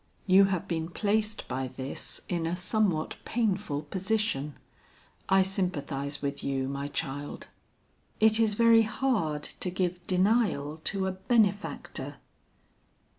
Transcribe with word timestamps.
"You 0.25 0.45
have 0.45 0.67
been 0.67 0.89
placed 0.89 1.47
by 1.47 1.67
this 1.67 2.21
in 2.27 2.47
a 2.47 2.55
somewhat 2.55 3.17
painful 3.23 3.83
position. 3.83 4.55
I 5.29 5.43
sympathize 5.43 6.23
with 6.23 6.43
you, 6.43 6.67
my 6.67 6.87
child. 6.87 7.49
It 8.19 8.39
is 8.39 8.55
very 8.55 8.81
hard 8.81 9.49
to 9.59 9.69
give 9.69 10.07
denial 10.07 10.81
to 10.85 11.05
a 11.05 11.11
benefactor." 11.11 12.15